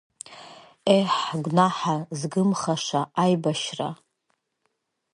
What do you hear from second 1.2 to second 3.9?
гәнаҳа згымхаша аибашьра.